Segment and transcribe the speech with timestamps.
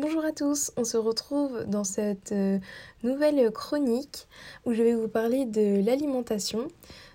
[0.00, 2.58] Bonjour à tous, on se retrouve dans cette euh,
[3.02, 4.28] nouvelle chronique
[4.64, 6.68] où je vais vous parler de l'alimentation.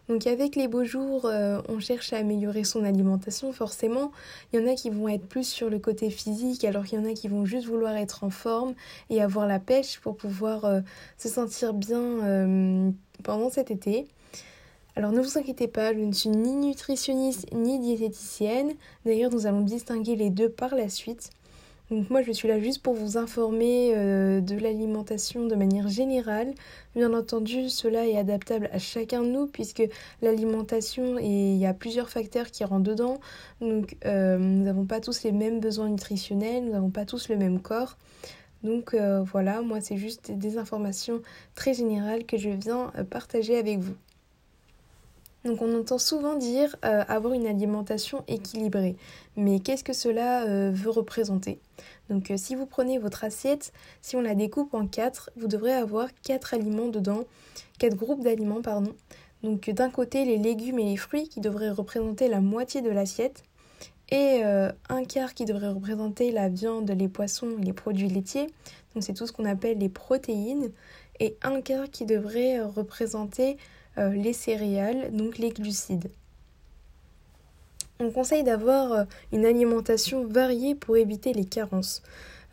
[0.08, 4.12] Donc avec les beaux jours, euh, on cherche à améliorer son alimentation forcément.
[4.54, 7.02] Il y en a qui vont être plus sur le côté physique alors qu'il y
[7.02, 8.75] en a qui vont juste vouloir être en forme
[9.09, 10.81] et avoir la pêche pour pouvoir euh,
[11.17, 12.93] se sentir bien
[13.23, 14.05] pendant cet été.
[14.95, 18.73] Alors ne vous inquiétez pas, je ne suis ni nutritionniste ni diététicienne.
[19.05, 21.31] D'ailleurs, nous allons distinguer les deux par la suite.
[21.91, 26.55] Donc moi je suis là juste pour vous informer euh, de l'alimentation de manière générale.
[26.95, 29.84] Bien entendu cela est adaptable à chacun de nous puisque
[30.23, 33.20] l'alimentation et il y a plusieurs facteurs qui rentrent dedans.
[33.62, 37.38] Donc euh, nous n'avons pas tous les mêmes besoins nutritionnels, nous n'avons pas tous le
[37.38, 37.98] même corps.
[38.63, 41.21] Donc euh, voilà, moi c'est juste des informations
[41.54, 43.95] très générales que je viens partager avec vous.
[45.45, 48.95] Donc on entend souvent dire euh, avoir une alimentation équilibrée.
[49.38, 51.59] Mais qu'est-ce que cela euh, veut représenter?
[52.09, 53.71] Donc euh, si vous prenez votre assiette,
[54.02, 57.26] si on la découpe en quatre, vous devrez avoir quatre aliments dedans,
[57.77, 58.93] quatre groupes d'aliments pardon.
[59.43, 63.43] Donc d'un côté les légumes et les fruits qui devraient représenter la moitié de l'assiette
[64.09, 68.47] et un quart qui devrait représenter la viande, les poissons les produits laitiers.
[68.94, 70.72] Donc c'est tout ce qu'on appelle les protéines
[71.19, 73.57] et un quart qui devrait représenter
[73.97, 76.09] les céréales, donc les glucides.
[78.00, 82.03] On conseille d'avoir euh, une alimentation variée pour éviter les carences.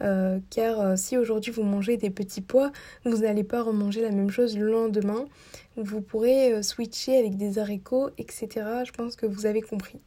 [0.01, 2.73] Euh, car si aujourd'hui vous mangez des petits pois,
[3.05, 5.25] vous n'allez pas remanger la même chose le lendemain.
[5.77, 8.49] Vous pourrez switcher avec des haricots, etc.
[8.85, 10.01] Je pense que vous avez compris.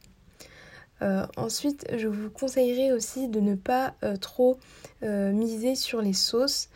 [1.36, 4.58] ensuite, je vous conseillerais aussi de ne pas trop
[5.02, 6.68] miser sur les sauces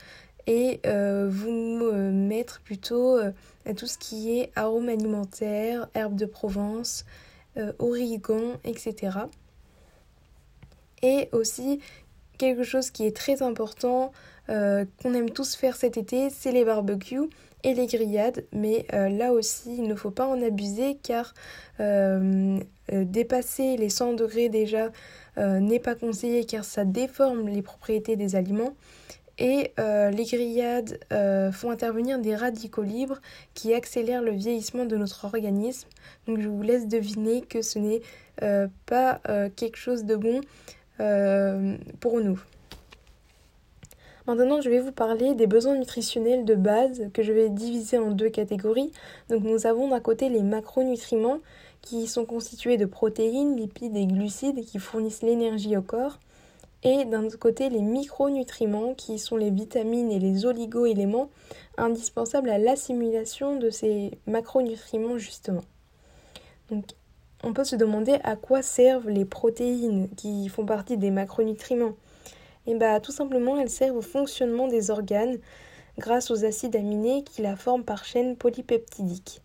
[0.47, 1.51] et vous
[2.65, 7.05] plutôt à tout ce qui est arômes alimentaires, herbes de Provence,
[7.57, 9.19] euh, origan, etc.
[11.03, 11.81] Et aussi
[12.39, 14.13] quelque chose qui est très important,
[14.51, 17.29] euh, qu'on aime tous faire cet été, c'est les barbecues
[17.65, 18.45] et les grillades.
[18.53, 21.35] Mais euh, là aussi, il ne faut pas en abuser car
[22.91, 24.91] dépasser les 100 degrés déjà
[25.39, 28.75] n'est pas conseillé car ça déforme les propriétés des aliments.
[29.41, 33.21] Et euh, les grillades euh, font intervenir des radicaux libres
[33.55, 35.89] qui accélèrent le vieillissement de notre organisme.
[36.27, 38.03] Donc je vous laisse deviner que ce n'est
[38.43, 39.21] euh, pas
[39.57, 40.41] quelque chose de bon
[42.01, 42.39] pour nous.
[44.27, 48.11] Maintenant, je vais vous parler des besoins nutritionnels de base que je vais diviser en
[48.11, 48.93] deux catégories.
[49.31, 51.39] Donc nous avons d'un côté les macronutriments
[51.81, 56.19] qui sont constitués de protéines, lipides et glucides qui fournissent l'énergie au corps
[56.83, 61.31] et d'un autre côté les micronutriments qui sont les vitamines et les oligo-éléments
[61.77, 65.65] indispensables à l'assimilation de ces macronutriments justement.
[66.71, 66.85] Donc
[67.43, 71.97] on peut se demander à quoi servent les protéines qui font partie des macronutriments.
[72.67, 75.39] Et eh bien tout simplement elles servent au fonctionnement des organes
[75.99, 79.43] grâce aux acides aminés qui la forment par chaîne polypeptidique.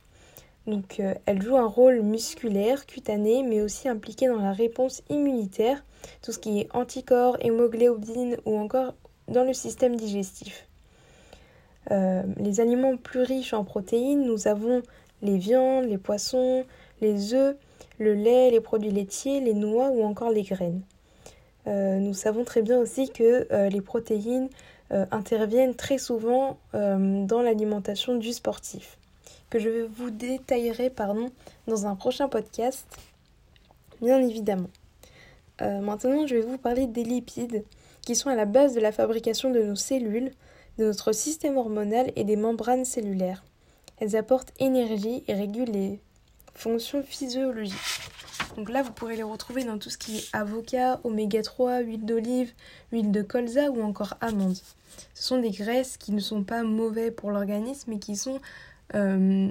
[0.68, 5.84] Donc euh, elle joue un rôle musculaire, cutané, mais aussi impliqué dans la réponse immunitaire,
[6.22, 8.96] tout ce qui est anticorps, hémoglobine ou encore
[9.28, 10.68] dans le système digestif.
[11.92, 14.82] Euh, les aliments plus riches en protéines, nous avons
[15.22, 16.66] les viandes, les poissons,
[17.00, 17.56] les œufs,
[18.00, 20.82] le lait, les produits laitiers, les noix ou encore les graines.
[21.68, 24.50] Euh, nous savons très bien aussi que les protéines
[24.92, 29.00] interviennent très souvent dans l'alimentation du sportif
[29.50, 31.32] que je vous détaillerai pardon,
[31.68, 32.86] dans un prochain podcast,
[34.02, 34.70] bien évidemment.
[35.62, 37.64] Euh, maintenant, je vais vous parler des lipides
[38.02, 40.32] qui sont à la base de la fabrication de nos cellules,
[40.78, 43.44] de notre système hormonal et des membranes cellulaires.
[43.98, 46.00] Elles apportent énergie et régulent les
[46.54, 47.76] fonctions physiologiques.
[48.58, 52.06] Donc là, vous pourrez les retrouver dans tout ce qui est avocat, oméga 3, huile
[52.06, 52.52] d'olive,
[52.92, 54.58] huile de colza ou encore amandes.
[55.14, 58.40] Ce sont des graisses qui ne sont pas mauvais pour l'organisme mais qui sont
[58.94, 59.50] euh,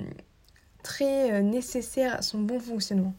[0.83, 3.15] très euh, nécessaire à son bon fonctionnement.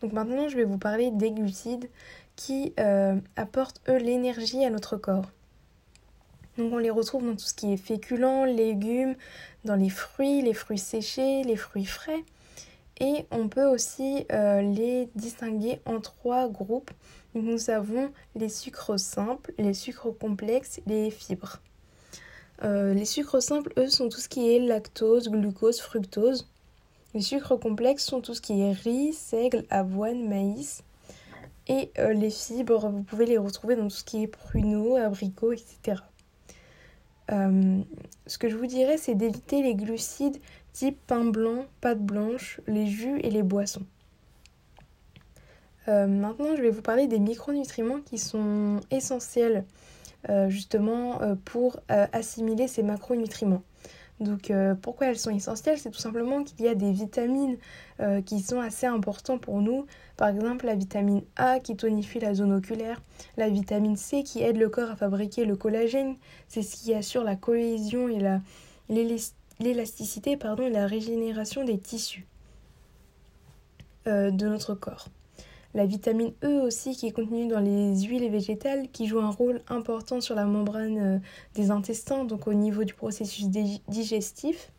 [0.00, 1.90] Donc maintenant, je vais vous parler des glucides
[2.36, 5.30] qui euh, apportent, eux, l'énergie à notre corps.
[6.56, 9.16] Donc on les retrouve dans tout ce qui est féculents, légumes,
[9.64, 12.24] dans les fruits, les fruits séchés, les fruits frais.
[13.00, 16.90] Et on peut aussi les distinguer en trois groupes.
[17.34, 21.60] nous avons les sucres simples, les sucres complexes, les fibres.
[22.64, 26.48] Euh, les sucres simples, eux, sont tout ce qui est lactose, glucose, fructose.
[27.14, 30.82] Les sucres complexes sont tout ce qui est riz, seigle, avoine, maïs.
[31.68, 35.52] Et euh, les fibres, vous pouvez les retrouver dans tout ce qui est pruneaux, abricots,
[35.52, 36.02] etc.
[37.30, 37.80] Euh,
[38.26, 40.38] ce que je vous dirais, c'est d'éviter les glucides
[40.72, 43.84] type pain blanc, pâte blanche, les jus et les boissons.
[45.86, 49.64] maintenant, je vais vous parler des micronutriments qui sont essentiels
[50.48, 53.62] justement pour assimiler ces macronutriments.
[54.20, 55.78] Donc pourquoi elles sont essentielles?
[55.78, 57.56] C'est tout simplement qu'il y a des vitamines
[58.26, 59.86] qui sont assez importantes pour nous.
[60.16, 63.00] Par exemple la vitamine A qui tonifie la zone oculaire,
[63.36, 66.16] la vitamine C qui aide le corps à fabriquer le collagène,
[66.48, 68.18] c'est ce qui assure la cohésion et
[69.60, 72.26] l'élasticité pardon, et la régénération des tissus
[74.06, 75.06] de notre corps.
[75.78, 79.60] La vitamine E aussi qui est contenue dans les huiles végétales qui joue un rôle
[79.68, 81.18] important sur la membrane euh,
[81.54, 84.72] des intestins, donc au niveau du processus digestif.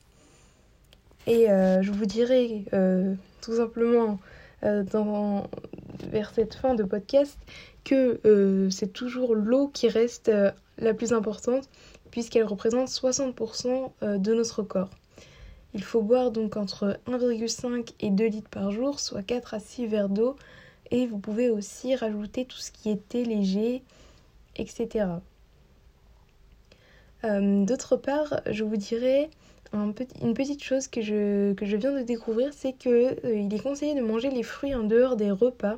[1.26, 4.20] Et euh, je vous dirais euh, tout simplement
[4.62, 7.38] vers cette fin de podcast
[7.86, 10.30] que c'est toujours l'eau qui reste
[10.80, 11.70] la plus importante
[12.12, 14.90] puisqu'elle représente 60% de notre corps.
[15.74, 19.88] Il faut boire donc entre 1,5 et 2 litres par jour, soit 4 à 6
[19.88, 20.36] verres d'eau
[20.92, 23.84] et vous pouvez aussi rajouter tout ce qui était léger,
[24.56, 25.06] etc.
[27.24, 29.30] Euh, d'autre part, je vous dirais
[29.74, 33.62] une petite chose que je, que je viens de découvrir, c'est qu'il euh, il est
[33.62, 35.78] conseillé de manger les fruits en dehors des repas.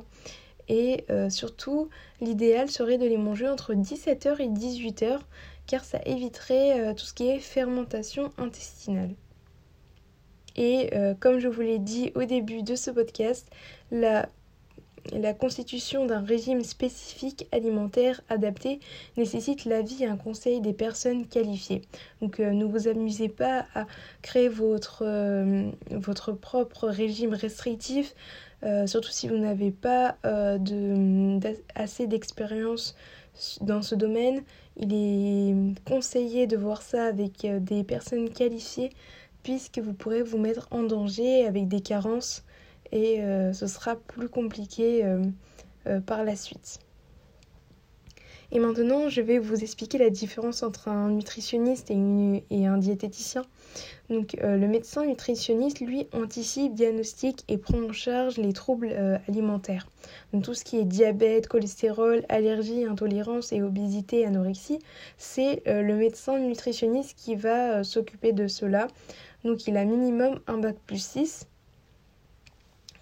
[0.68, 5.18] Et euh, surtout, l'idéal serait de les manger entre 17h et 18h,
[5.66, 9.10] car ça éviterait tout ce qui est fermentation intestinale.
[10.56, 13.48] Et comme je vous l'ai dit au début de ce podcast,
[13.90, 14.28] la
[15.10, 18.80] la constitution d'un régime spécifique alimentaire adapté
[19.16, 21.82] nécessite l'avis et un conseil des personnes qualifiées.
[22.20, 23.86] Donc euh, ne vous amusez pas à
[24.22, 25.70] créer votre, euh,
[26.40, 28.14] propre régime restrictif,
[28.62, 30.16] euh, surtout si vous n'avez pas
[31.74, 32.94] assez d'expérience
[33.60, 34.42] dans ce domaine.
[34.76, 38.90] Il est conseillé de voir ça avec des personnes qualifiées
[39.42, 42.44] puisque vous pourrez vous mettre en danger avec des carences
[42.92, 45.24] et euh, ce sera plus compliqué euh,
[45.86, 46.78] euh, par la suite.
[48.54, 53.46] Et maintenant, je vais vous expliquer la différence entre un nutritionniste et, un diététicien.
[54.10, 58.92] Donc, le médecin nutritionniste, lui, anticipe, diagnostique et prend en charge les troubles
[59.26, 59.88] alimentaires.
[60.34, 64.80] Donc, tout ce qui est diabète, cholestérol, allergie, intolérance et obésité, anorexie,
[65.16, 68.88] c'est le médecin nutritionniste qui va s'occuper de cela.
[69.44, 71.46] Donc, il a minimum un bac plus 6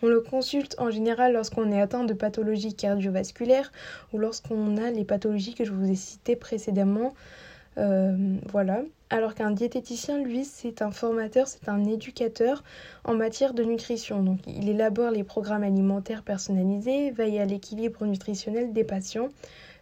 [0.03, 3.71] on le consulte en général lorsqu'on est atteint de pathologies cardiovasculaires
[4.13, 7.15] ou lorsqu'on a les pathologies que je vous ai citées précédemment.
[7.79, 8.83] Euh, voilà.
[9.11, 12.63] Alors qu'un diététicien, lui, c'est un formateur, c'est un éducateur
[13.05, 14.23] en matière de nutrition.
[14.23, 19.29] Donc, il élabore les programmes alimentaires personnalisés, veille à l'équilibre nutritionnel des patients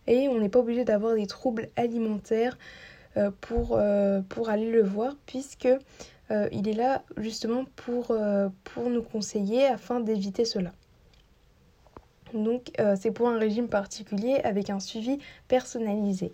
[0.07, 2.57] et on n'est pas obligé d'avoir des troubles alimentaires
[3.17, 5.69] euh, euh, pour aller le voir puisque
[6.31, 10.73] euh, il est là justement pour, euh, pour nous conseiller afin d'éviter cela.
[12.35, 16.33] Donc euh, c'est pour un régime particulier avec un suivi personnalisé.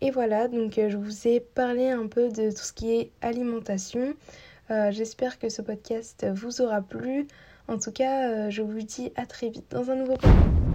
[0.00, 4.14] Et voilà, donc je vous ai parlé un peu de tout ce qui est alimentation.
[4.68, 7.26] J'espère que ce podcast vous aura plu.
[7.66, 10.65] En tout cas, je vous dis à très vite dans un nouveau podcast.